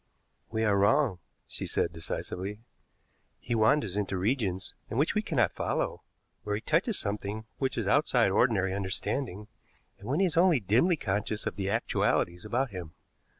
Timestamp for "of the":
11.45-11.69